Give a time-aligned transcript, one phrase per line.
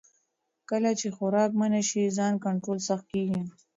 [0.69, 3.41] کله چې خوراک منع شي، ځان کنټرول سخت کېږي.